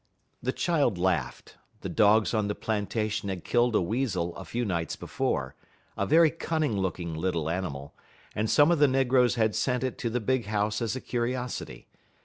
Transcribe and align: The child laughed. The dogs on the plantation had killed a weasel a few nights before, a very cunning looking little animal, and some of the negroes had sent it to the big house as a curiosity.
The 0.41 0.51
child 0.51 0.97
laughed. 0.97 1.57
The 1.81 1.87
dogs 1.87 2.33
on 2.33 2.47
the 2.47 2.55
plantation 2.55 3.29
had 3.29 3.43
killed 3.43 3.75
a 3.75 3.81
weasel 3.81 4.35
a 4.35 4.43
few 4.43 4.65
nights 4.65 4.95
before, 4.95 5.53
a 5.95 6.07
very 6.07 6.31
cunning 6.31 6.75
looking 6.75 7.13
little 7.13 7.47
animal, 7.51 7.93
and 8.33 8.49
some 8.49 8.71
of 8.71 8.79
the 8.79 8.87
negroes 8.87 9.35
had 9.35 9.53
sent 9.53 9.83
it 9.83 9.99
to 9.99 10.09
the 10.09 10.19
big 10.19 10.47
house 10.47 10.81
as 10.81 10.95
a 10.95 11.01
curiosity. 11.01 11.87